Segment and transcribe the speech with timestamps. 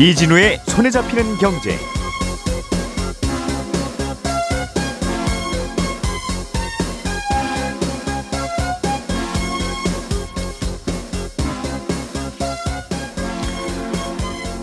[0.00, 1.76] 이진우의 손에 잡히는 경제.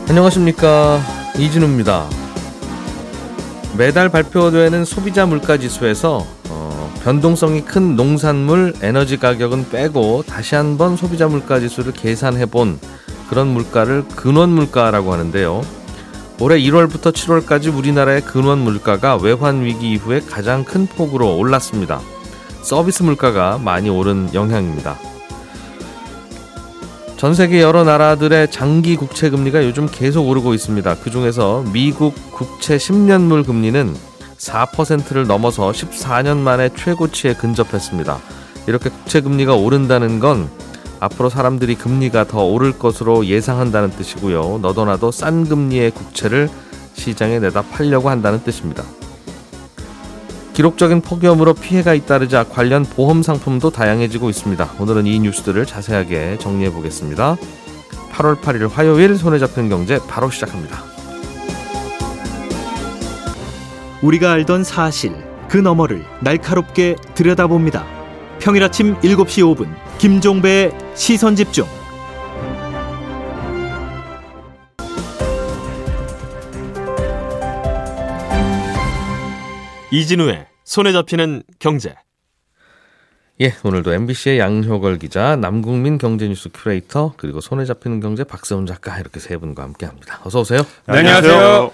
[0.08, 1.02] 안녕하십니까
[1.38, 2.10] 이진우입니다.
[3.78, 11.28] 매달 발표되는 소비자 물가 지수에서 어, 변동성이 큰 농산물 에너지 가격은 빼고 다시 한번 소비자
[11.28, 12.80] 물가 지수를 계산해 본
[13.30, 15.62] 그런 물가를 근원 물가라고 하는데요.
[16.40, 22.02] 올해 1월부터 7월까지 우리나라의 근원 물가가 외환 위기 이후에 가장 큰 폭으로 올랐습니다.
[22.62, 24.98] 서비스 물가가 많이 오른 영향입니다.
[27.18, 30.96] 전 세계 여러 나라들의 장기 국채 금리가 요즘 계속 오르고 있습니다.
[30.96, 33.96] 그 중에서 미국 국채 10년물 금리는
[34.38, 38.20] 4%를 넘어서 14년 만에 최고치에 근접했습니다.
[38.68, 40.50] 이렇게 국채 금리가 오른다는 건
[41.00, 44.60] 앞으로 사람들이 금리가 더 오를 것으로 예상한다는 뜻이고요.
[44.62, 46.50] 너도나도 싼 금리의 국채를
[46.94, 48.84] 시장에 내다 팔려고 한다는 뜻입니다.
[50.54, 54.70] 기록적인 폭염으로 피해가 잇따르자 관련 보험 상품도 다양해지고 있습니다.
[54.80, 57.36] 오늘은 이 뉴스들을 자세하게 정리해 보겠습니다.
[58.14, 60.82] 8월 8일 화요일 손에 잡힌 경제 바로 시작합니다.
[64.02, 65.14] 우리가 알던 사실
[65.50, 67.95] 그 너머를 날카롭게 들여다봅니다.
[68.40, 71.66] 평일 아침 7시 5분 김종배의 시선 집중.
[79.92, 81.96] 이진우의 손에 잡히는 경제.
[83.42, 89.20] 예, 오늘도 MBC의 양효걸 기자, 남국민 경제뉴스 큐레이터, 그리고 손에 잡히는 경제 박세훈 작가 이렇게
[89.20, 90.22] 세 분과 함께합니다.
[90.24, 90.62] 어서 오세요.
[90.88, 91.72] 네, 안녕하세요.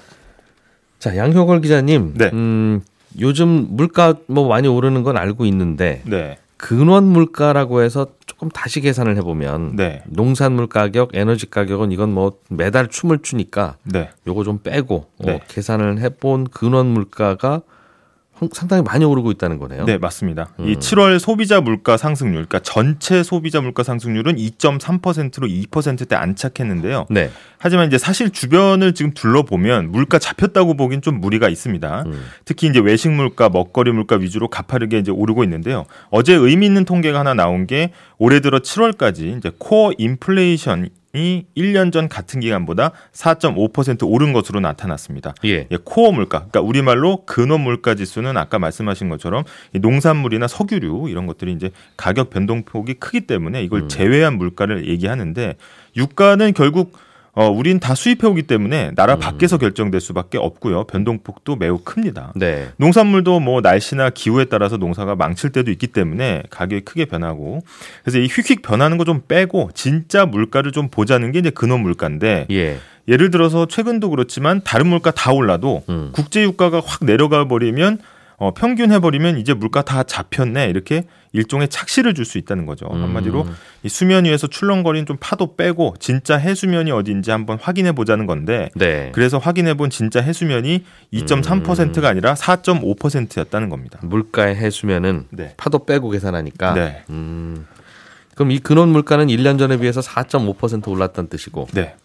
[0.99, 2.29] 자, 양효걸 기자님, 네.
[2.33, 2.81] 음,
[3.19, 6.37] 요즘 물가 뭐 많이 오르는 건 알고 있는데 네.
[6.61, 10.03] 근원 물가라고 해서 조금 다시 계산을 해보면 네.
[10.05, 14.09] 농산물 가격, 에너지 가격은 이건 뭐 매달 춤을 추니까 네.
[14.27, 15.39] 요거 좀 빼고 어, 네.
[15.47, 17.61] 계산을 해본 근원 물가가 황-
[18.51, 19.85] 상당히 많이 오르고 있다는 거네요.
[19.85, 20.49] 네, 맞습니다.
[20.59, 20.67] 음.
[20.67, 27.05] 이 7월 소비자 물가 상승률, 그러니까 전체 소비자 물가 상승률은 2.3%로 2%대 안착했는데요.
[27.09, 27.29] 네.
[27.57, 32.03] 하지만 이제 사실 주변을 지금 둘러보면 물가 잡혔다고 보긴 좀 무리가 있습니다.
[32.07, 32.23] 음.
[32.45, 35.85] 특히 이제 외식 물가, 먹거리 물가 위주로 가파르게 이제 오르고 있는데요.
[36.09, 41.91] 어제 의미 있는 통계가 하나 나온 게 올해 들어 7월까지 이제 코어 인플레이션 이 1년
[41.91, 45.33] 전 같은 기간보다 4.5% 오른 것으로 나타났습니다.
[45.45, 45.67] 예.
[45.69, 51.25] 예, 코어 물가, 그러니까 우리말로 근원 물가 지수는 아까 말씀하신 것처럼 이 농산물이나 석유류 이런
[51.27, 55.55] 것들이 이제 가격 변동폭이 크기 때문에 이걸 제외한 물가를 얘기하는데
[55.97, 56.97] 유가는 결국
[57.33, 60.83] 어, 우린 다 수입해오기 때문에 나라 밖에서 결정될 수밖에 없고요.
[60.85, 62.33] 변동폭도 매우 큽니다.
[62.35, 62.69] 네.
[62.77, 67.63] 농산물도 뭐 날씨나 기후에 따라서 농사가 망칠 때도 있기 때문에 가격이 크게 변하고
[68.03, 72.47] 그래서 이 휙휙 변하는 거 좀 빼고 진짜 물가를 좀 보자는 게 이제 근원 물가인데
[72.51, 72.77] 예.
[73.07, 76.11] 예를 들어서 최근도 그렇지만 다른 물가 다 올라도 음.
[76.13, 77.99] 국제 유가가 확 내려가 버리면
[78.41, 82.87] 어, 평균 해버리면 이제 물가 다 잡혔네 이렇게 일종의 착시를 줄 수 있다는 거죠.
[82.91, 83.03] 음.
[83.03, 83.45] 한마디로
[83.83, 89.11] 이 수면 위에서 출렁거리는 좀 파도 빼고 진짜 해수면이 어딘지 한번 확인해 보자는 건데 네.
[89.13, 93.99] 그래서 확인해 본 진짜 해수면이 2.3%가 아니라 4.5%였다는 겁니다.
[94.01, 95.53] 물가의 해수면은 네.
[95.57, 96.73] 파도 빼고 계산하니까.
[96.73, 97.03] 네.
[97.11, 97.67] 음.
[98.33, 101.95] 그럼 이 근원 물가는 1년 전에 비해서 4.5% 올랐다는 뜻이고 네.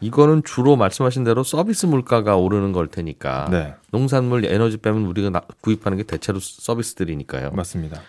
[0.00, 3.74] 이거는 주로 말씀하신 대로 서비스 물가가 오르는 걸 테니까 네.
[3.90, 7.50] 농산물 에너지 빼면 우리가 나- 구입하는 게 대체로 서비스들이니까요.
[7.52, 8.00] 맞습니다.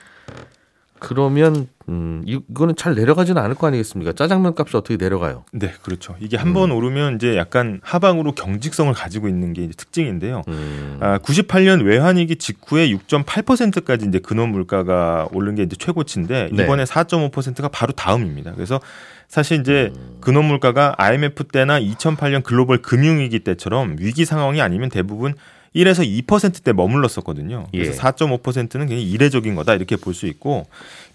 [0.97, 4.13] 그러면 음, 이거는 잘 내려가지는 않을 거 아니겠습니까?
[4.13, 5.43] 짜장면 값이 어떻게 내려가요?
[5.51, 6.15] 네, 그렇죠.
[6.19, 10.41] 이게 한번 오르면 이제 약간 하방으로 경직성을 가지고 있는 게 특징인데요.
[10.47, 16.63] 음, 아, 98년 외환위기 직후에 6.8%까지 이제 근원 물가가 오른 게 이제 최고치인데 네.
[16.63, 18.53] 이번에 4.5%가 바로 다음입니다.
[18.55, 18.79] 그래서
[19.27, 19.91] 사실 이제
[20.21, 25.35] 근원 물가가 IMF 때나 2008년 글로벌 금융위기 때처럼 위기 상황이 아니면 대부분
[25.75, 27.67] 1에서 2%대 머물렀었거든요.
[27.71, 27.95] 그래서 예.
[27.97, 30.67] 4.5%는 굉장히 이례적인 거다 이렇게 볼 수 있고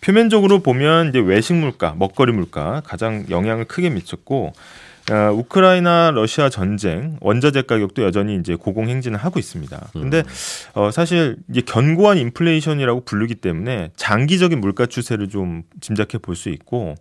[0.02, 4.52] 표면적으로 보면 이제 외식 물가, 먹거리 물가 가장 영향을 크게 미쳤고
[5.10, 9.88] 어, 우크라이나 러시아 전쟁 원자재 가격도 여전히 이제 고공행진을 하고 있습니다.
[9.92, 10.22] 근데
[10.74, 16.94] 어, 사실 이제 견고한 인플레이션이라고 부르기 때문에 장기적인 물가 추세를 좀 짐작해 볼 수 있고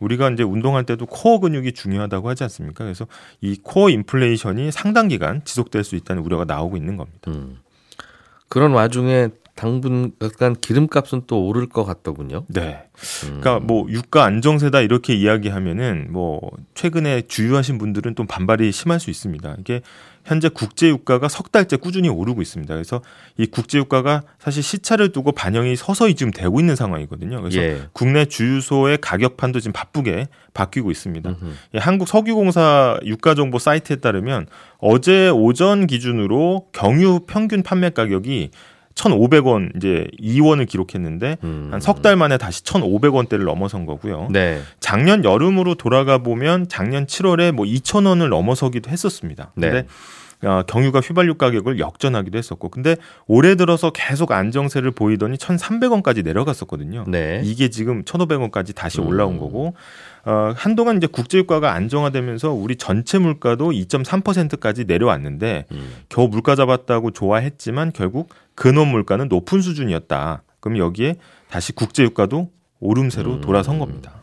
[0.00, 2.84] 우리가 이제 운동할 때도 코어 근육이 중요하다고 하지 않습니까?
[2.84, 3.06] 그래서
[3.40, 7.30] 이 코어 인플레이션이 상당 기간 지속될 수 있다는 우려가 나오고 있는 겁니다.
[7.30, 7.58] 음.
[8.48, 9.28] 그런 와중에
[9.62, 12.44] 당분간 기름값은 또 오를 것 같더군요.
[12.48, 12.82] 네.
[13.20, 16.40] 그러니까 뭐 유가 안정세다 이렇게 이야기하면은 뭐
[16.74, 19.56] 최근에 주유하신 분들은 또 반발이 심할 수 있습니다.
[19.60, 19.82] 이게
[20.24, 22.74] 현재 국제 유가가 석 달째 꾸준히 오르고 있습니다.
[22.74, 23.02] 그래서
[23.38, 27.40] 이 국제 유가가 사실 시차를 두고 반영이 서서히 지금 되고 있는 상황이거든요.
[27.40, 27.82] 그래서 예.
[27.92, 31.36] 국내 주유소의 가격판도 지금 바쁘게 바뀌고 있습니다.
[31.74, 34.46] 예, 한국 석유공사 유가 정보 사이트에 따르면
[34.78, 38.50] 어제 오전 기준으로 경유 평균 판매 가격이
[38.94, 41.68] 1,500원 이제 2원을 기록했는데 음.
[41.70, 44.28] 한석 달 만에 다시 1,500원대를 넘어선 거고요.
[44.30, 44.60] 네.
[44.80, 49.52] 작년 여름으로 돌아가 보면 작년 7월에 뭐 2,000원을 넘어서기도 했었습니다.
[49.54, 49.70] 네.
[49.70, 49.86] 근데
[50.31, 50.31] 어,
[50.66, 52.96] 경유가 휘발유 가격을 역전하기도 했었고, 근데
[53.26, 57.04] 올해 들어서 계속 안정세를 보이더니 1,300원까지 내려갔었거든요.
[57.06, 57.40] 네.
[57.44, 59.06] 이게 지금 1,500원까지 다시 음.
[59.06, 59.74] 올라온 거고,
[60.24, 65.92] 어, 한동안 이제 국제유가가 안정화되면서 우리 전체 물가도 2.3%까지 내려왔는데, 음.
[66.08, 70.42] 겨우 물가 잡았다고 좋아했지만 결국 근원 물가는 높은 수준이었다.
[70.60, 71.16] 그럼 여기에
[71.50, 72.50] 다시 국제유가도
[72.80, 73.40] 오름세로 음.
[73.40, 74.22] 돌아선 겁니다.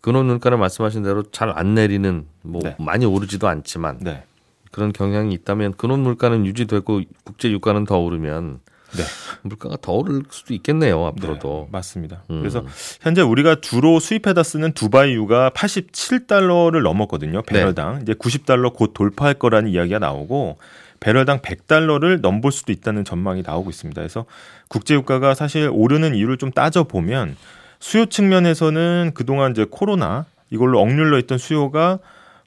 [0.00, 2.74] 근원 물가는 말씀하신 대로 잘 안 내리는 뭐 네.
[2.78, 4.24] 많이 오르지도 않지만 네.
[4.70, 8.60] 그런 경향이 있다면 근원 물가는 유지되고 국제 유가는 더 오르면
[8.96, 9.04] 네.
[9.42, 11.64] 물가가 더 오를 수도 있겠네요 앞으로도.
[11.66, 12.22] 네, 맞습니다.
[12.30, 12.40] 음.
[12.40, 12.64] 그래서
[13.00, 17.42] 현재 우리가 주로 수입해다 쓰는 두바이유가 87달러를 넘었거든요.
[17.42, 17.96] 배럴당.
[17.96, 18.02] 네.
[18.02, 20.58] 이제 90달러 곧 돌파할 거라는 이야기가 나오고
[20.98, 24.00] 배럴당 100달러를 넘볼 수도 있다는 전망이 나오고 있습니다.
[24.00, 24.26] 그래서
[24.68, 27.36] 국제 유가가 사실 오르는 이유를 좀 따져 보면
[27.78, 32.00] 수요 측면에서는 그동안 이제 코로나 이걸로 억눌려 있던 수요가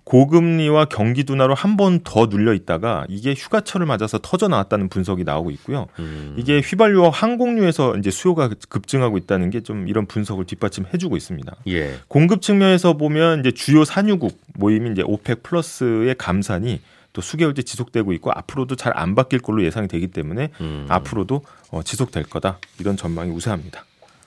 [0.06, 5.50] 고금리와 경기 둔화로 한 번 더 눌려 있다가 이게 휴가철을 맞아서 터져 나왔다는 분석이 나오고
[5.52, 5.88] 있고요.
[6.00, 6.36] 음.
[6.38, 11.56] 이게 휘발유와 항공유에서 이제 수요가 급증하고 있다는 게 좀 이런 분석을 뒷받침해 주고 있습니다.
[11.68, 11.96] 예.
[12.10, 16.82] 공급 측면에서 보면 이제 주요 산유국 모임인 이제 OPEC 플러스의 감산이
[17.14, 20.86] 또 수개월째 지속되고 있고 앞으로도 잘 안 바뀔 걸로 예상이 되기 때문에 음.
[20.90, 23.86] 앞으로도 어, 지속될 거다 이런 전망이 우세합니다.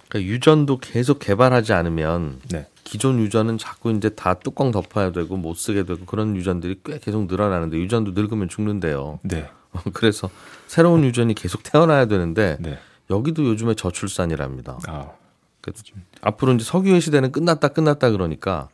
[0.09, 2.67] 그러니까 유전도 계속 개발하지 않으면 네.
[2.87, 7.27] 기존 유전은 자꾸 이제 다 뚜껑 덮어야 되고 못 쓰게 되고 그런 유전들이 꽤 계속
[7.27, 9.19] 늘어나는데 유전도 늙으면 죽는데요.
[9.25, 9.51] 네.
[9.93, 10.31] 그래서
[10.69, 12.79] 새로운 유전이 계속 태어나야 되는데 네.
[13.11, 14.79] 여기도 요즘에 저출산이랍니다.
[14.87, 15.11] 아,
[15.61, 15.83] 그래서
[16.21, 18.69] 앞으로 이제 석유의 시대는 끝났다 끝났다 그러니까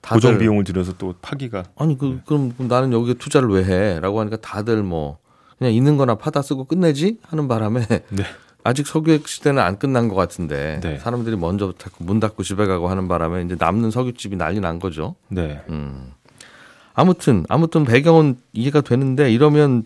[0.00, 1.98] 고정 비용을 들여서 또 파기가 아니 네.
[1.98, 5.18] 그 그럼 나는 여기에 투자를 왜 해?라고 하니까 다들 뭐
[5.58, 8.24] 그냥 있는 거나 파다 쓰고 끝내지 하는 바람에 네.
[8.64, 10.98] 아직 석유의 시대는 안 끝난 것 같은데 네.
[10.98, 15.14] 사람들이 먼저 자꾸 문 닫고 집에 가고 하는 바람에 이제 남는 석유집이 난리 난 거죠.
[15.28, 15.62] 네.
[15.68, 16.12] 음.
[16.94, 19.84] 아무튼 아무튼 배경은 이해가 되는데 이러면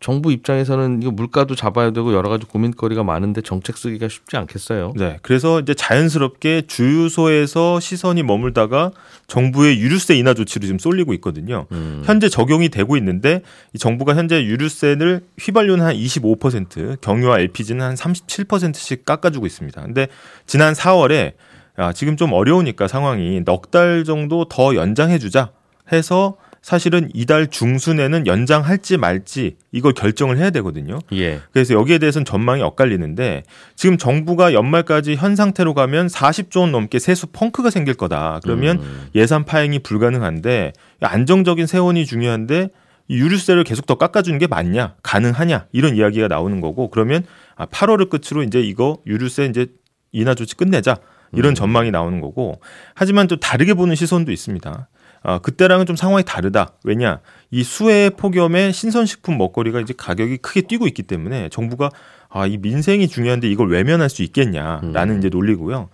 [0.00, 4.92] 정부 입장에서는 이거 물가도 잡아야 되고 여러 가지 고민거리가 많은데 정책 쓰기가 쉽지 않겠어요.
[4.96, 5.18] 네.
[5.22, 8.90] 그래서 이제 자연스럽게 주유소에서 시선이 머물다가
[9.26, 11.66] 정부의 유류세 인하 조치로 지금 쏠리고 있거든요.
[11.72, 12.02] 음.
[12.04, 19.04] 현재 적용이 되고 있는데 이 정부가 현재 유류세를 휘발유는 한 25%, 경유와 LPG는 한 37%씩
[19.04, 19.80] 깎아주고 있습니다.
[19.82, 20.08] 근데
[20.46, 21.32] 지난 4월에
[21.78, 25.50] 아, 지금 좀 어려우니까 상황이 넉 달 정도 더 연장해주자
[25.92, 26.36] 해서
[26.66, 30.98] 사실은 이달 중순에는 연장할지 말지 이걸 결정을 해야 되거든요.
[31.12, 31.40] 예.
[31.52, 33.44] 그래서 여기에 대해서는 전망이 엇갈리는데
[33.76, 38.40] 지금 정부가 연말까지 현 상태로 가면 40조 원 넘게 세수 펑크가 생길 거다.
[38.42, 39.06] 그러면 음.
[39.14, 40.72] 예산 파행이 불가능한데
[41.02, 42.70] 안정적인 세원이 중요한데
[43.06, 47.22] 이 유류세를 계속 더 깎아주는 게 맞냐, 가능하냐 이런 이야기가 나오는 거고 그러면
[47.54, 49.68] 아 8월을 끝으로 이제 이거 유류세 이제
[50.10, 50.96] 인하 조치 끝내자
[51.32, 52.60] 이런 전망이 나오는 거고
[52.94, 54.88] 하지만 또 다르게 보는 시선도 있습니다.
[55.22, 56.72] 아, 그때랑은 좀 상황이 다르다.
[56.84, 57.20] 왜냐?
[57.50, 61.90] 이 수해 폭염에 신선식품 먹거리가 이제 가격이 크게 뛰고 있기 때문에 정부가
[62.28, 65.88] 아, 이 민생이 중요한데 이걸 외면할 수 있겠냐라는 이제 논리고요.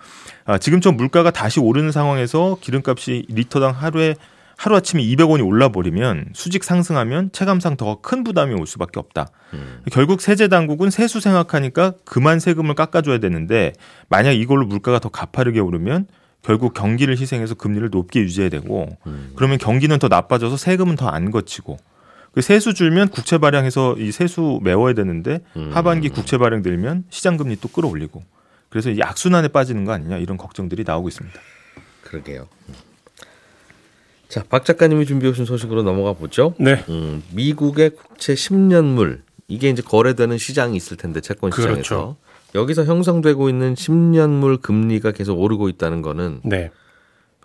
[0.45, 4.17] 아, 지금처럼 물가가 다시 오르는 상황에서 기름값이 리터당 하루에
[4.59, 9.29] 하루아침에 200원이 올라버리면 수직 상승하면 체감상 더 큰 부담이 올 수밖에 없다.
[9.91, 13.73] 결국 세제 당국은 세수 생각하니까 그만 세금을 깎아줘야 되는데
[14.09, 16.07] 만약 이걸로 물가가 더 가파르게 오르면
[16.43, 18.97] 결국 경기를 희생해서 금리를 높게 유지해야 되고
[19.37, 21.79] 그러면 경기는 더 나빠져서 세금은 더 안 거치고
[22.33, 27.57] 그 세수 줄면 국채 발행해서 이 세수 메워야 되는데 하반기 국채 발행 들면 시장 금리
[27.61, 28.23] 또 끌어올리고
[28.71, 31.39] 그래서 이 악순환에 빠지는 거 아니냐 이런 걱정들이 나오고 있습니다.
[32.05, 32.49] 그러게요.
[34.29, 36.55] 자, 박 작가님이 준비해 오신 소식으로 넘어가 보죠.
[36.59, 36.83] 네.
[36.89, 42.17] 음, 미국의 국채 10년물 이게 이제 거래되는 시장이 있을 텐데 채권 시장에서 그렇죠.
[42.55, 46.71] 여기서 형성되고 있는 10년물 금리가 계속 오르고 있다는 거는 네.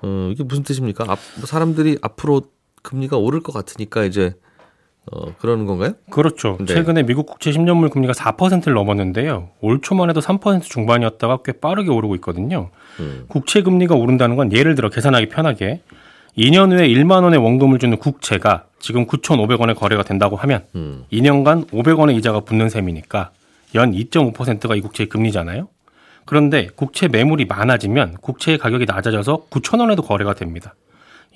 [0.02, 1.06] 어, 이게 무슨 뜻입니까?
[1.08, 2.44] 앞, 뭐 사람들이 앞으로
[2.84, 4.36] 금리가 오를 것 같으니까 이제
[5.12, 5.94] 어, 그러는 건가요?
[6.10, 6.58] 그렇죠.
[6.60, 6.66] 네.
[6.66, 9.50] 최근에 미국 국채 10년물 금리가 4%를 넘었는데요.
[9.62, 12.70] 올 초만 해도 3% 중반이었다가 꽤 빠르게 오르고 있거든요.
[13.00, 13.24] 음.
[13.30, 15.82] 국채 금리가 오른다는 건 예를 들어 계산하기 편하게
[16.38, 21.06] 2년 후에 1만 원의 원금을 주는 국채가 지금 9,500원에 거래가 된다고 하면 음.
[21.12, 23.32] 2년간 500원의 이자가 붙는 셈이니까
[23.76, 25.68] 연 2.5%가 이 국채의 금리잖아요.
[26.26, 30.76] 그런데 국채 매물이 많아지면 국채의 가격이 낮아져서 9천 원에도 거래가 됩니다.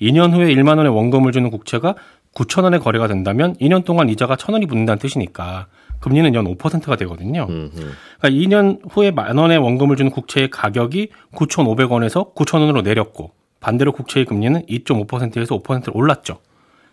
[0.00, 1.94] 2년 후에 1만 원의 원금을 주는 국채가
[2.34, 5.66] 9천 원에 거래가 된다면 2년 동안 이자가 천 원이 붙는다는 뜻이니까
[6.00, 7.46] 금리는 연 5%가 되거든요.
[7.46, 14.66] 그러니까 2년 후에 만 원의 원금을 주는 국채의 가격이 9,500원에서 9,000원으로 내렸고 반대로 국채의 금리는
[14.66, 16.38] 2.5%에서 5%로 올랐죠.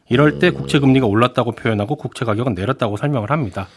[0.09, 3.67] 이럴 때 국채 금리가 올랐다고 표현하고 국채 가격은 내렸다고 설명을 합니다.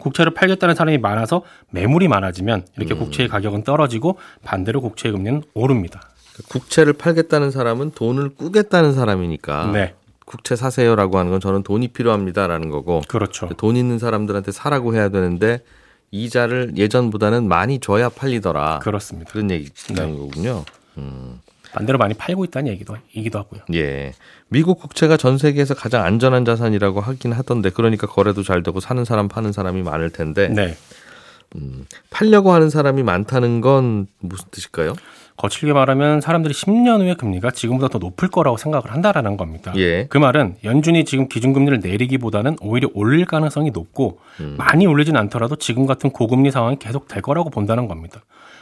[0.00, 6.00] 국채를 팔겠다는 사람이 많아서 매물이 많아지면 이렇게 국채의 가격은 떨어지고 반대로 국채의 금리는 오릅니다.
[6.48, 13.02] 국채를 팔겠다는 사람은 돈을 꾸겠다는 사람이니까 네, 국채 사세요라고 하는 건 저는 돈이 필요합니다라는 거고
[13.08, 13.48] 그렇죠.
[13.56, 15.62] 돈 있는 사람들한테 사라고 해야 되는데
[16.10, 18.80] 이자를 예전보다는 많이 줘야 팔리더라.
[18.80, 19.30] 그렇습니다.
[19.30, 20.18] 그런 얘기라는 네.
[20.18, 20.64] 거군요.
[21.72, 23.60] 반대로 많이 팔고 있다는 얘기도 이기도 하고요.
[23.74, 24.12] 예.
[24.48, 29.28] 미국 국채가 전 세계에서 가장 안전한 자산이라고 하긴 하던데 그러니까 거래도 잘 되고 사는 사람
[29.28, 30.74] 파는 사람이 많을 텐데 네.
[32.10, 34.94] 팔려고 하는 사람이 많다는 건 무슨 뜻일까요?
[35.36, 39.72] 거칠게 말하면 사람들이 10년 후에 금리가 지금보다 더 높을 거라고 생각을 한다라는 겁니다.
[39.76, 40.06] 예.
[40.06, 44.18] 그 말은 연준이 지금 기준금리를 내리기보다는 오히려 올릴 가능성이 높고
[44.58, 48.20] 많이 올리진 않더라도 지금 같은 고금리 상황이 계속 될 거라고 본다는 겁니다.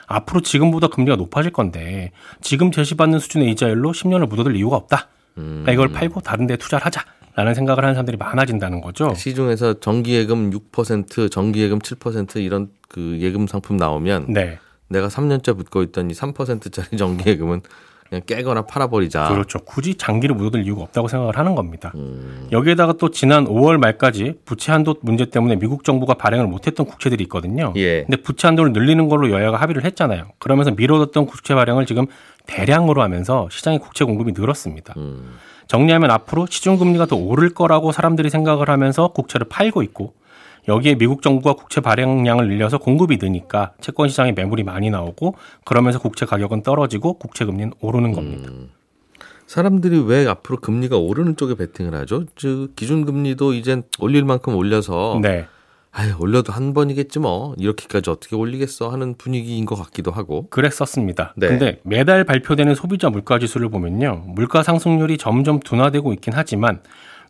[0.09, 2.11] 앞으로 지금보다 금리가 높아질 건데
[2.41, 5.09] 지금 제시받는 수준의 이자율로 10년을 묻어둘 이유가 없다.
[5.35, 7.05] 그러니까 이걸 팔고 다른 데 투자를 하자
[7.37, 9.15] 라는 생각을 하는 사람들이 많아진다는 거죠.
[9.15, 14.59] 시중에서 정기예금 6%, 정기예금 7% 이런 그 예금 상품 나오면 네.
[14.89, 17.61] 내가 3년째 붙고 있던 이 3%짜리 정기예금은
[18.09, 19.29] 그냥 깨거나 팔아버리자.
[19.29, 19.59] 그렇죠.
[19.61, 21.93] 굳이 장기를 묻어둘 이유가 없다고 생각을 하는 겁니다.
[21.95, 22.49] 음.
[22.51, 27.73] 여기에다가 또 지난 5월 말까지 부채 한도 문제 때문에 미국 정부가 발행을 못했던 국채들이 있거든요.
[27.77, 28.05] 예.
[28.05, 30.25] 근데 부채 한도를 늘리는 걸로 여야가 합의를 했잖아요.
[30.39, 32.07] 그러면서 미뤄뒀던 국채 발행을 지금
[32.47, 34.95] 대량으로 하면서 시장의 국채 공급이 늘었습니다.
[34.97, 35.37] 음.
[35.67, 40.15] 정리하면 앞으로 시중 금리가 더 오를 거라고 사람들이 생각을 하면서 국채를 팔고 있고
[40.67, 45.35] 여기에 미국 정부가 국채 발행량을 늘려서 공급이 느니까 채권 시장에 매물이 많이 나오고
[45.65, 48.51] 그러면서 국채 가격은 떨어지고 국채 금리는 오르는 겁니다.
[49.47, 52.25] 사람들이 왜 앞으로 금리가 오르는 쪽에 베팅을 하죠?
[52.37, 55.47] 즉 기준 금리도 이젠 올릴 만큼 올려서 네.
[55.91, 60.47] 아유 올려도 한 번이겠지 뭐 이렇게까지 어떻게 올리겠어 하는 분위기인 것 같기도 하고.
[60.51, 61.33] 그랬었습니다.
[61.37, 61.49] 네.
[61.49, 64.25] 근데 매달 발표되는 소비자 물가 지수를 보면요.
[64.27, 66.81] 물가 상승률이 점점 둔화되고 있긴 하지만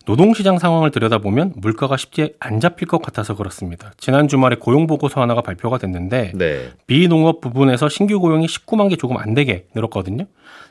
[0.05, 3.91] 노동시장 상황을 들여다보면 물가가 쉽게 안 잡힐 것 같아서 그렇습니다.
[3.97, 6.69] 지난 주말에 고용보고서 하나가 발표가 됐는데 네.
[6.87, 10.25] 비농업 부분에서 신규 고용이 19만 개 조금 안 되게 늘었거든요.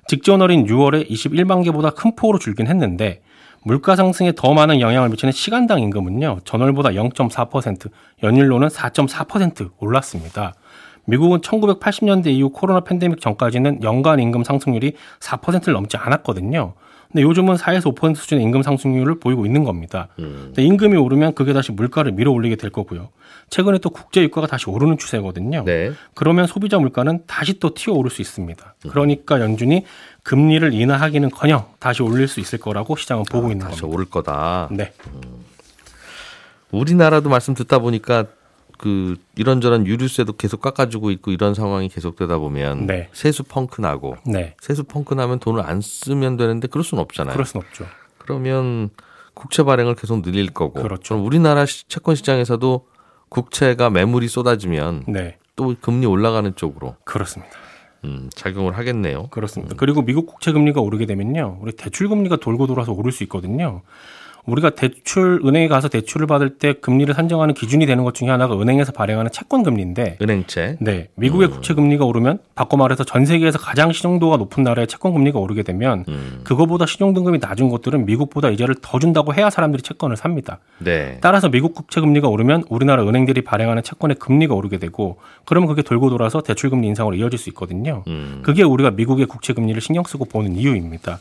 [0.08, 3.20] 직전월인 6월에 21만 개보다 큰 폭으로 줄긴 했는데
[3.62, 6.40] 물가 상승에 더 많은 영향을 미치는 시간당 임금은요.
[6.44, 7.90] 전월보다 0.4%,
[8.22, 10.54] 연율로는 4.4% 올랐습니다.
[11.04, 16.74] 미국은 1980년대 이후 코로나 팬데믹 전까지는 연간 임금 상승률이 4%를 넘지 않았거든요.
[17.10, 20.08] 근데 요즘은 4에서 5% 수준의 임금 상승률을 보이고 있는 겁니다.
[20.16, 23.08] 근데 임금이 오르면 그게 다시 물가를 밀어 올리게 될 거고요.
[23.48, 25.64] 최근에 또 국제 유가가 다시 오르는 추세거든요.
[25.64, 25.92] 네.
[26.14, 28.74] 그러면 소비자 물가는 다시 또 튀어 오를 수 있습니다.
[28.90, 29.86] 그러니까 연준이
[30.22, 33.94] 금리를 인하하기는커녕 다시 올릴 수 있을 거라고 시장은 보고 있는 다시 겁니다.
[33.94, 34.68] 오를 거다.
[34.70, 34.92] 네,
[36.70, 38.26] 우리나라도 말씀 듣다 보니까
[38.78, 43.08] 그 이런저런 유류세도 계속 깎아주고 있고 이런 상황이 계속되다 보면 네.
[43.12, 47.32] 세수 펑크 나고 네, 세수 펑크 나면 돈을 안 쓰면 되는데 그럴 수는 없잖아요.
[47.32, 47.84] 그럴 순 없죠.
[48.18, 48.90] 그러면
[49.34, 50.80] 국채 발행을 계속 늘릴 거고.
[50.82, 51.14] 그렇죠.
[51.14, 52.86] 그럼 우리나라 시- 채권 시장에서도
[53.28, 57.52] 국채가 매물이 쏟아지면 네, 또 금리 올라가는 쪽으로 그렇습니다.
[58.04, 59.26] 음, 작용을 하겠네요.
[59.30, 59.74] 그렇습니다.
[59.76, 63.82] 그리고 미국 국채 금리가 오르게 되면요, 우리 대출 금리가 돌고 돌아서 오를 수 있거든요.
[64.48, 68.92] 우리가 대출 은행에 가서 대출을 받을 때 금리를 산정하는 기준이 되는 것 중에 하나가 은행에서
[68.92, 70.78] 발행하는 채권 금리인데, 은행채.
[70.80, 75.38] 네, 미국의 국채 금리가 오르면 바꿔 말해서 전 세계에서 가장 신용도가 높은 나라의 채권 금리가
[75.38, 80.16] 오르게 되면 음, 그거보다 신용 등급이 낮은 곳들은 미국보다 이자를 더 준다고 해야 사람들이 채권을
[80.16, 80.60] 삽니다.
[80.78, 81.18] 네.
[81.20, 86.08] 따라서 미국 국채 금리가 오르면 우리나라 은행들이 발행하는 채권의 금리가 오르게 되고 그러면 그게 돌고
[86.08, 88.04] 돌아서 대출 금리 인상으로 이어질 수 있거든요.
[88.06, 91.18] 음, 그게 우리가 미국의 국채 금리를 신경 쓰고 보는 이유입니다.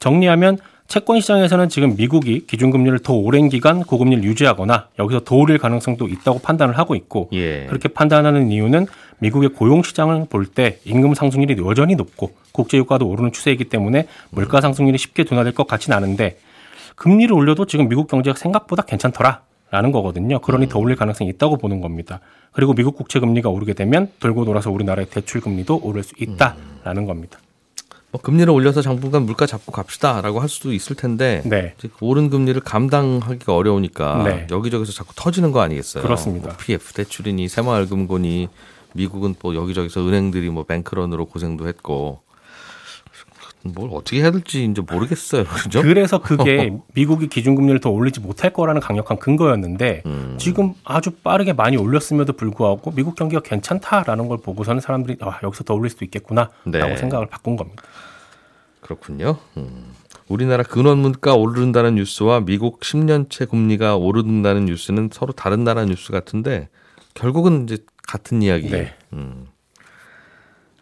[0.00, 0.58] 정리하면
[0.88, 6.38] 채권 시장에서는 지금 미국이 기준금리를 더 오랜 기간 고금리를 유지하거나 여기서 더 오를 가능성도 있다고
[6.38, 7.66] 판단을 하고 있고 예.
[7.66, 8.86] 그렇게 판단하는 이유는
[9.18, 14.62] 미국의 고용 시장을 볼 때 임금 상승률이 여전히 높고 국제 유가도 오르는 추세이기 때문에 물가
[14.62, 16.38] 상승률이 쉽게 둔화될 것 같진 않은데
[16.96, 19.42] 금리를 올려도 지금 미국 경제가 생각보다 괜찮더라.
[19.70, 20.38] 라는 거거든요.
[20.38, 22.20] 그러니 더 올릴 가능성이 있다고 보는 겁니다.
[22.52, 27.38] 그리고 미국 국채 금리가 오르게 되면 돌고 돌아서 우리나라의 대출 금리도 오를 수 있다라는 겁니다.
[28.10, 31.74] 뭐 금리를 올려서 당분간 물가 잡고 갑시다라고 할 수도 있을 텐데 네.
[32.00, 34.46] 오른 금리를 감당하기가 어려우니까 네.
[34.50, 36.02] 여기저기서 자꾸 터지는 거 아니겠어요?
[36.02, 36.48] 그렇습니다.
[36.48, 38.48] 뭐 PF 대출이니 새마을금고니
[38.94, 42.22] 미국은 또 여기저기서 은행들이 뭐 뱅크런으로 고생도 했고
[43.74, 45.44] 뭘 어떻게 해야 될지 이제 모르겠어요.
[45.48, 45.82] 그죠?
[45.82, 50.36] 그래서 그게 미국이 기준금리를 더 올리지 못할 거라는 강력한 근거였는데 음.
[50.38, 55.74] 지금 아주 빠르게 많이 올렸음에도 불구하고 미국 경기가 괜찮다라는 걸 보고서는 사람들이 아, 여기서 더
[55.74, 56.96] 올릴 수도 있겠구나라고 네.
[56.96, 57.82] 생각을 바꾼 겁니다.
[58.80, 59.36] 그렇군요.
[59.56, 59.92] 음.
[60.28, 66.68] 우리나라 근원 물가 오른다는 뉴스와 미국 10년채 금리가 오른다는 뉴스는 서로 다른 나라 뉴스 같은데
[67.14, 68.76] 결국은 이제 같은 이야기예요.
[68.76, 68.94] 네.
[69.12, 69.46] 음.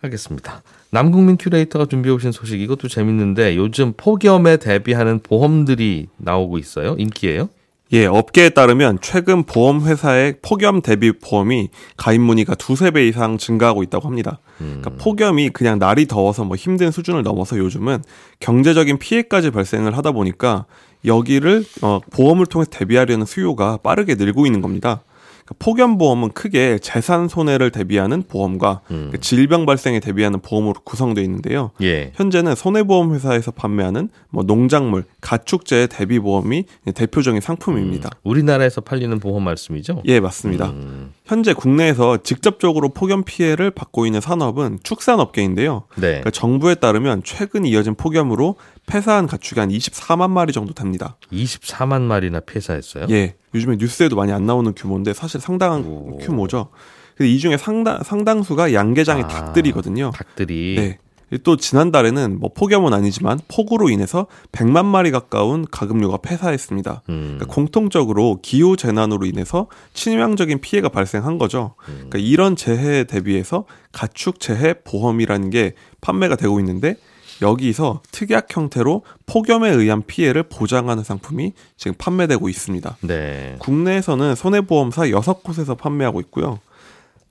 [0.03, 0.63] 알겠습니다.
[0.91, 6.97] 남국민 큐레이터가 준비해 오신 소식 이것도 재밌는데 요즘 폭염에 대비하는 보험들이 나오고 있어요.
[6.99, 7.49] 인기예요?
[7.93, 13.85] 예, 업계에 따르면 최근 보험 회사의 폭염 대비 보험이 가입 문의가 두세 배 이상 증가하고
[13.85, 14.41] 있다고 합니다.
[14.59, 18.03] 그러니까 폭염이 그냥 날이 더워서 뭐 힘든 수준을 넘어서 요즘은
[18.41, 20.65] 경제적인 피해까지 발생을 하다 보니까
[21.05, 25.03] 여기를 어, 보험을 통해서 대비하려는 수요가 빠르게 늘고 있는 겁니다.
[25.47, 31.71] 그러니까 폭염 보험은 크게 재산 손해를 대비하는 보험과 그 질병 발생에 대비하는 보험으로 구성되어 있는데요.
[31.83, 32.13] 예.
[32.17, 38.11] 현재는 손해보험 회사에서 판매하는 뭐 농작물, 가축재 대비 보험이 대표적인 상품입니다.
[38.25, 40.03] 우리나라에서 팔리는 보험 말씀이죠?
[40.07, 40.71] 예, 맞습니다.
[40.71, 41.13] 음.
[41.25, 45.85] 현재 국내에서 직접적으로 폭염 피해를 받고 있는 산업은 축산업계인데요.
[45.97, 46.09] 네.
[46.09, 51.17] 그러니까 정부에 따르면 최근 이어진 폭염으로 폐사한 가축이 한 24만 마리 정도 됩니다.
[51.33, 53.07] 24만 마리나 폐사했어요.
[53.11, 56.19] 예, 요즘에 뉴스에도 많이 안 나오는 규모인데 사실 상당한 오.
[56.19, 56.69] 규모죠.
[57.17, 59.29] 근데 이 중에 상당 상당수가 양계장의 아.
[59.29, 60.13] 닭들이거든요.
[60.15, 60.99] 닭들이 네.
[61.43, 67.03] 또 지난달에는 뭐 폭염은 아니지만 폭우로 인해서 100만 마리 가까운 가금류가 폐사했습니다.
[67.09, 67.35] 음.
[67.37, 71.75] 그러니까 공통적으로 기후 재난으로 인해서 치명적인 피해가 발생한 거죠.
[71.89, 71.95] 음.
[72.09, 76.97] 그러니까 이런 재해에 대비해서 가축 재해 보험이라는 게 판매가 되고 있는데
[77.43, 82.97] 여기서 특약 형태로 폭염에 의한 피해를 보장하는 상품이 지금 판매되고 있습니다.
[83.03, 83.57] 네.
[83.59, 86.59] 국내에서는 손해보험사 6곳에서 판매하고 있고요.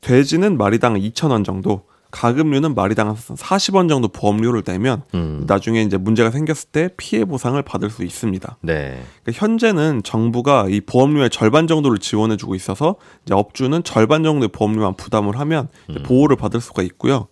[0.01, 5.43] 돼지는 마리당 2,000원 정도, 가금류는 마리당 40원 정도 보험료를 내면 음.
[5.47, 8.57] 나중에 이제 문제가 생겼을 때 피해 보상을 받을 수 있습니다.
[8.61, 9.03] 네.
[9.23, 12.95] 그러니까 현재는 정부가 이 보험료의 절반 정도를 지원해 주고 있어서
[13.25, 17.27] 이제 업주는 절반 정도의 보험료만 부담을 하면 이제 보호를 받을 수가 있고요.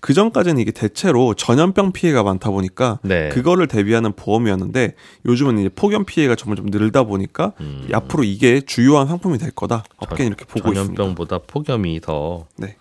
[0.00, 3.30] 그 전까지는 이게 대체로 전염병 피해가 많다 보니까 네.
[3.30, 4.94] 그거를 대비하는 보험이었는데
[5.26, 7.88] 요즘은 이제 폭염 피해가 점점 늘다 보니까 음.
[7.92, 9.82] 앞으로 이게 주요한 상품이 될 거다.
[9.96, 10.94] 업계는 이렇게 보고 있습니다.
[10.96, 12.76] 전염병보다 폭염이 더 네,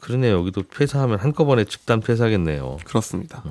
[0.00, 2.76] 그러네 여기도 폐사하면 한꺼번에 집단 폐사겠네요.
[2.84, 3.42] 그렇습니다.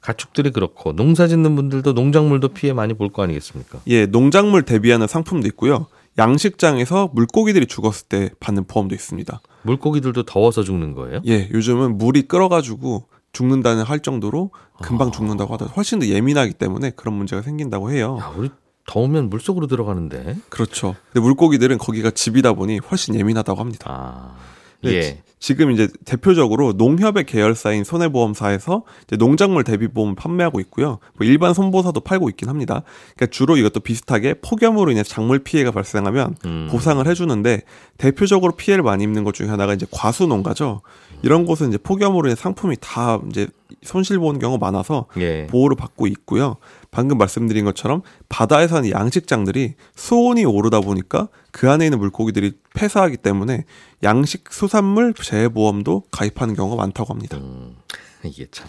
[0.00, 3.80] 가축들이 그렇고 농사 짓는 분들도 농작물도 피해 많이 볼 거 아니겠습니까?
[3.88, 5.86] 예, 농작물 대비하는 상품도 있고요.
[6.16, 9.40] 양식장에서 물고기들이 죽었을 때 받는 보험도 있습니다.
[9.68, 11.20] 물고기들도 더워서 죽는 거예요?
[11.26, 14.50] 예, 요즘은 물이 끓어가지고 죽는다는 할 정도로
[14.82, 15.74] 금방 죽는다고 하더라고요.
[15.76, 18.18] 훨씬 더 예민하기 때문에 그런 문제가 생긴다고 해요.
[18.20, 18.50] 야, 우리
[18.86, 20.36] 더우면 물 속으로 들어가는데.
[20.48, 20.96] 그렇죠.
[21.12, 23.86] 근데 물고기들은 거기가 집이다 보니 훨씬 예민하다고 합니다.
[23.90, 24.36] 아.
[24.82, 25.22] 네, 예.
[25.40, 28.82] 지- 지금 이제 대표적으로 농협의 계열사인 손해보험사에서
[29.18, 30.98] 농작물 대비보험을 판매하고 있고요.
[31.16, 32.82] 뭐 일반 손보사도 팔고 있긴 합니다.
[33.16, 36.68] 그러니까 주로 이것도 비슷하게 폭염으로 인해 작물 피해가 발생하면 음.
[36.70, 37.62] 보상을 해주는데
[37.96, 40.82] 대표적으로 피해를 많이 입는 것 중에 하나가 이제 과수농가죠.
[41.22, 43.48] 이런 곳은 이제 폭염으로 인해 상품이 다 이제
[43.82, 45.46] 손실 보는 경우가 많아서 예.
[45.46, 46.56] 보호를 받고 있고요.
[46.90, 53.64] 방금 말씀드린 것처럼 바다에 사는 양식장들이 수온이 오르다 보니까 그 안에 있는 물고기들이 폐사하기 때문에
[54.02, 57.36] 양식 수산물 재해보험도 가입하는 경우가 많다고 합니다.
[57.36, 57.76] 음,
[58.22, 58.68] 이게 참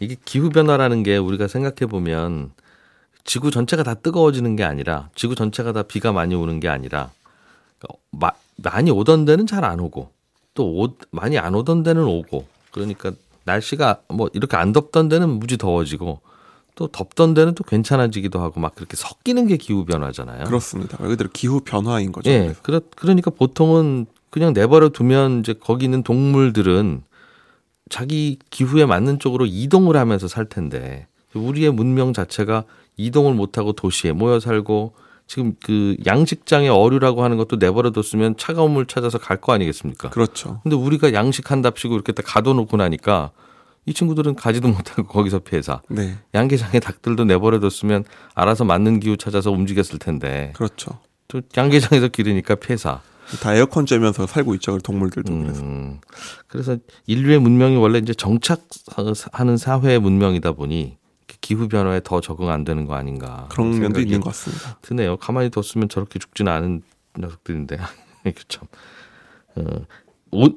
[0.00, 2.52] 이게 기후 변화라는 게 우리가 생각해 보면
[3.24, 7.10] 지구 전체가 다 뜨거워지는 게 아니라 지구 전체가 다 비가 많이 오는 게 아니라
[7.78, 10.10] 그러니까 마, 많이 오던 데는 잘 안 오고
[10.54, 13.12] 또 오, 많이 안 오던 데는 오고 그러니까
[13.48, 16.20] 날씨가 뭐 이렇게 안 덥던 데는 무지 더워지고
[16.74, 20.44] 또 덥던 데는 또 괜찮아지기도 하고 막 그렇게 섞이는 게 기후 변화잖아요.
[20.44, 20.96] 그렇습니다.
[21.00, 22.30] 말 그대로 기후 변화인 거죠.
[22.30, 27.02] 예, 그러, 그러니까 보통은 그냥 내버려 두면 이제 거기 있는 동물들은
[27.88, 32.64] 자기 기후에 맞는 쪽으로 이동을 하면서 살 텐데 우리의 문명 자체가
[32.96, 34.92] 이동을 못하고 도시에 모여 살고
[35.28, 40.10] 지금 그 양식장에 어류라고 하는 것도 내버려 뒀으면 차가운 물 찾아서 갈 거 아니겠습니까?
[40.10, 40.58] 그렇죠.
[40.64, 43.30] 근데 우리가 양식한답시고 이렇게 딱 가둬놓고 나니까
[43.86, 45.80] 이 친구들은 가지도 못하고 거기서 폐사.
[45.88, 46.16] 네.
[46.34, 50.98] 양계장의 닭들도 내버려 뒀으면 알아서 맞는 기후 찾아서 움직였을 텐데 그렇죠.
[51.28, 53.00] 또 양계장에서 기르니까 폐사.
[53.42, 54.72] 다 에어컨 쬐면서 살고 있죠.
[54.72, 55.62] 그 동물들도 그래서.
[55.62, 56.00] 음,
[56.48, 60.96] 그래서 인류의 문명이 원래 이제 정착하는 사회의 문명이다 보니
[61.48, 64.78] 기후 변화에 더 적응 안 되는 거 아닌가 그런 면도 있는 것 같습니다.
[64.82, 65.16] 드네요.
[65.16, 66.82] 가만히 뒀으면 저렇게 죽지는 않은
[67.18, 67.78] 녀석들인데
[68.26, 68.68] 이게 참.
[69.56, 70.07] 어, 오-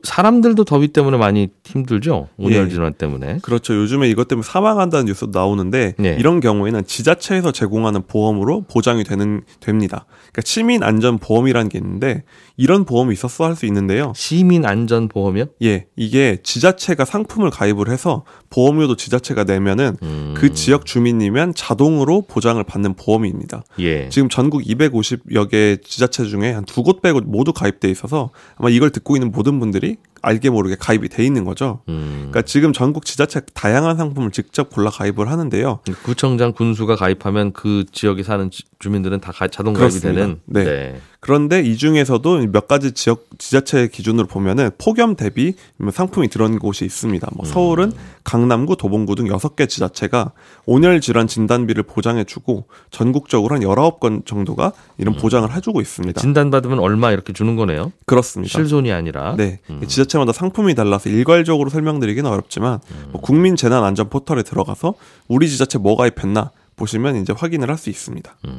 [0.03, 2.27] 사람들도 더위 때문에 많이 힘들죠.
[2.37, 2.69] 온열 예.
[2.69, 3.39] 질환 때문에.
[3.41, 3.73] 그렇죠.
[3.75, 6.17] 요즘에 이것 때문에 사망한다는 뉴스도 나오는데 네.
[6.19, 10.05] 이런 경우에는 지자체에서 제공하는 보험으로 보장이 되는 됩니다.
[10.31, 12.23] 그러니까 시민 안전 보험이라는 게 있는데
[12.57, 14.13] 이런 보험이 있었어 할 수 있는데요.
[14.15, 15.45] 시민 안전 보험이요?
[15.63, 20.33] 예, 이게 지자체가 상품을 가입을 해서 보험료도 지자체가 내면은 음.
[20.37, 23.63] 그 지역 주민이면 자동으로 보장을 받는 보험입니다.
[23.79, 24.09] 예.
[24.09, 28.89] 지금 전국 250여 개 지자체 중에 한 두 곳 빼고 모두 가입돼 있어서 아마 이걸
[28.91, 31.81] 듣고 있는 모든 분들이 알게 모르게 가입이 돼 있는 거죠.
[31.87, 32.15] 음.
[32.31, 35.79] 그러니까 지금 전국 지자체 다양한 상품을 직접 골라 가입을 하는데요.
[36.03, 40.19] 구청장 군수가 가입하면 그 지역에 사는 지- 주민들은 다 가- 자동 가입이 그렇습니다.
[40.21, 40.41] 되는.
[40.45, 40.99] 네.
[41.21, 45.53] 그런데 이 중에서도 몇 가지 지역 지자체 기준으로 보면은 폭염 대비
[45.93, 47.29] 상품이 들어온 곳이 있습니다.
[47.35, 50.31] 뭐 서울은 강남구, 도봉구 등 6개 지자체가
[50.65, 56.19] 온열 질환 진단비를 보장해 주고 전국적으로 한 19건 정도가 이런 보장을 해 주고 있습니다.
[56.19, 57.91] 진단 받으면 얼마 이렇게 주는 거네요.
[58.07, 58.51] 그렇습니다.
[58.51, 59.35] 실손이 아니라.
[59.37, 59.59] 네.
[59.87, 62.79] 지자체마다 상품이 달라서 일괄적으로 설명드리기는 어렵지만
[63.11, 64.95] 뭐 국민 재난 안전 포털에 들어가서
[65.27, 68.37] 우리 지자체 뭐 가입했나 보시면 이제 확인을 할 수 있습니다.
[68.43, 68.53] 뭐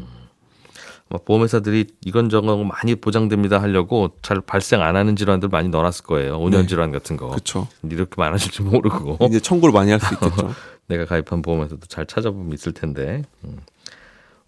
[1.19, 6.39] 보험회사들이 이건 저건 많이 보장됩니다 하려고 잘 발생 안 하는 질환들 많이 넣어놨을 거예요.
[6.39, 6.67] 온열 네.
[6.67, 7.29] 질환 같은 거.
[7.29, 7.69] 그렇죠.
[7.89, 9.19] 이렇게 많아질 줄 모르고.
[9.29, 10.55] 이제 청구를 많이 할 수 있겠죠.
[10.89, 13.23] 내가 가입한 보험에서도 잘 찾아보면 있을 텐데.
[13.45, 13.59] 음.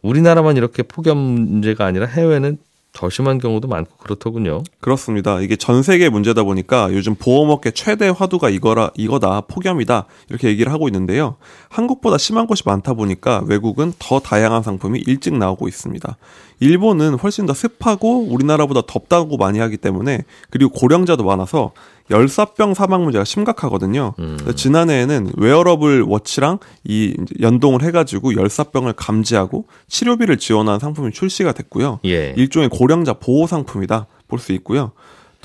[0.02, 2.58] 우리나라만 이렇게 폭염 문제가 아니라 해외는
[2.92, 4.62] 더 심한 경우도 많고 그렇더군요.
[4.80, 5.40] 그렇습니다.
[5.40, 10.86] 이게 전 세계 문제다 보니까 요즘 보험업계 최대 화두가 이거라 이거다 폭염이다 이렇게 얘기를 하고
[10.88, 11.34] 있는데요.
[11.70, 16.16] 한국보다 심한 곳이 많다 보니까 외국은 더 다양한 상품이 일찍 나오고 있습니다.
[16.60, 21.72] 일본은 훨씬 더 습하고 우리나라보다 덥다고 많이 하기 때문에 그리고 고령자도 많아서
[22.10, 24.12] 열사병 사망 문제가 심각하거든요.
[24.16, 32.00] 그래서 지난해에는 웨어러블 워치랑 이 연동을 해가지고 열사병을 감지하고 치료비를 지원하는 상품이 출시가 됐고요.
[32.04, 32.34] 예.
[32.36, 34.92] 일종의 고령자 보호 상품이다 볼 수 있고요.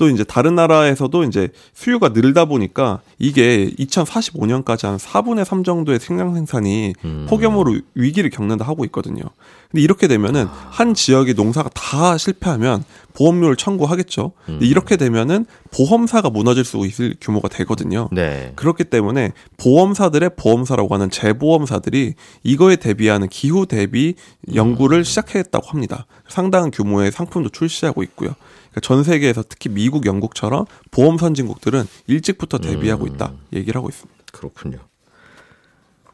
[0.00, 6.32] 또 이제 다른 나라에서도 이제 수요가 늘다 보니까 이게 2045년까지 한 4분의 3 정도의 식량
[6.32, 7.26] 생산이 음.
[7.28, 9.22] 폭염으로 위기를 겪는다 하고 있거든요.
[9.70, 12.82] 근데 이렇게 되면은 한 지역의 농사가 다 실패하면
[13.12, 14.32] 보험료를 청구하겠죠.
[14.46, 18.08] 근데 이렇게 되면은 보험사가 무너질 수 있을 규모가 되거든요.
[18.10, 18.52] 네.
[18.56, 24.14] 그렇기 때문에 보험사들의 보험사라고 하는 재보험사들이 이거에 대비하는 기후 대비
[24.54, 26.06] 연구를 시작했다고 합니다.
[26.26, 28.34] 상당한 규모의 상품도 출시하고 있고요.
[28.70, 34.20] 그러니까 전 세계에서 특히 미국, 영국처럼 보험 선진국들은 일찍부터 대비하고 있다 얘기를 하고 있습니다.
[34.32, 34.78] 그렇군요.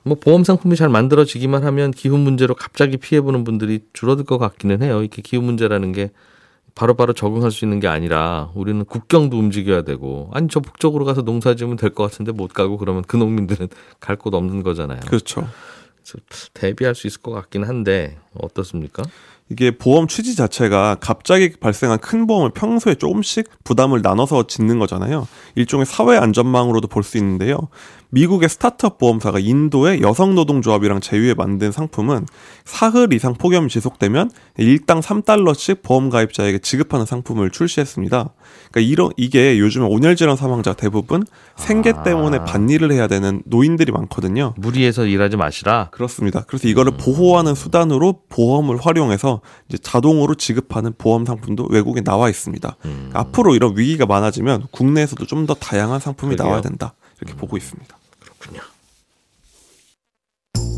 [0.03, 4.83] 뭐 보험 상품이 잘 만들어지기만 하면 기후 문제로 갑자기 피해 보는 분들이 줄어들 것 같기는
[4.83, 5.01] 해요.
[5.01, 6.11] 이렇게 기후 문제라는 게
[6.77, 11.55] 바로바로 적응할 수 있는 게 아니라 우리는 국경도 움직여야 되고 아니 저 북쪽으로 가서 농사
[11.55, 13.69] 지으면 될 것 같은데 못 가고 그러면 그 농민들은
[14.01, 15.01] 갈 곳 없는 거잖아요.
[15.07, 15.49] 그렇죠.
[16.55, 19.03] 대비할 수 있을 것 같긴 한데 어떻습니까?
[19.49, 25.29] 이게 보험 취지 자체가 갑자기 발생한 큰 보험을 평소에 조금씩 부담을 나눠서 짓는 거잖아요.
[25.55, 27.69] 일종의 사회 안전망으로도 볼 수 있는데요.
[28.11, 32.27] 미국의 스타트업 보험사가 인도의 여성 노동조합이랑 제휴해 만든 상품은
[32.65, 38.31] 사흘 이상 폭염이 지속되면 일당 3달러씩 보험 가입자에게 지급하는 상품을 출시했습니다.
[38.71, 41.25] 그러니까 이런 이게 요즘에 온열질환 사망자 대부분
[41.57, 44.55] 생계 때문에 반일을 해야 되는 노인들이 많거든요.
[44.57, 45.91] 무리해서 일하지 마시라.
[45.91, 46.43] 그렇습니다.
[46.47, 49.36] 그래서 이거를 보호하는 수단으로 보험을 활용해서
[49.69, 52.77] 이제 자동으로 지급하는 보험 상품도 외국에 나와 있습니다.
[52.83, 56.47] 그러니까 앞으로 이런 위기가 많아지면 국내에서도 좀 더 다양한 상품이 그러게요.
[56.49, 56.95] 나와야 된다.
[57.21, 57.97] 이렇게 보고 있습니다.
[58.21, 58.61] 그렇군요.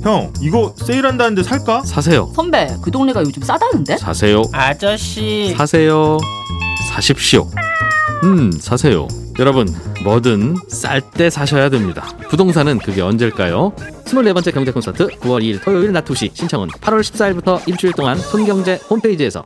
[0.02, 1.82] 형 이거 세일한다는데 살까?
[1.84, 2.30] 사세요.
[2.34, 3.96] 선배, 그 동네가 요즘 싸다는데?
[3.96, 4.42] 사세요.
[4.52, 6.18] 아저씨 사세요.
[6.90, 7.48] 사십시오.
[8.24, 9.08] 음, 사세요.
[9.38, 9.68] 여러분,
[10.04, 12.08] 뭐든 쌀 때 사셔야 됩니다.
[12.28, 13.72] 부동산은 그게 언제일까요?
[14.04, 19.44] 24번째 경제 콘서트 9월 2일 토요일 낮 2시 신청은 8월 14일부터 일주일 동안 손경제 홈페이지에서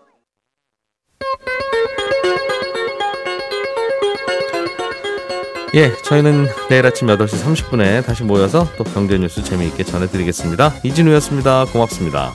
[5.74, 10.74] 예, 저희는 내일 아침 8시 30분에 다시 모여서 또 경제 뉴스 재미있게 전해드리겠습니다.
[10.84, 11.64] 이진우였습니다.
[11.72, 12.30] 고맙습니다.